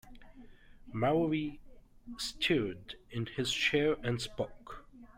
[0.91, 1.61] Maury
[2.17, 4.83] stirred in his chair and spoke.